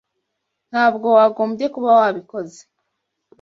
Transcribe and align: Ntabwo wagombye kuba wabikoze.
Ntabwo 0.69 1.07
wagombye 1.17 1.65
kuba 1.75 1.89
wabikoze. 1.99 2.61